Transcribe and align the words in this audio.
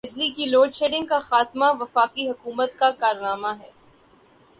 بجلی 0.05 0.29
کی 0.29 0.45
load 0.45 0.73
shedding 0.73 1.05
کا 1.05 1.19
خاتمہ 1.19 1.65
وفاقی 1.79 2.27
حکومت 2.29 2.71
کا 2.79 2.89
کارنامہ 2.99 3.47
ہے۔ 3.59 3.69